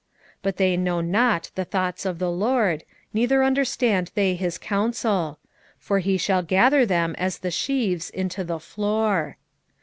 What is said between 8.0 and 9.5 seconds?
into the floor.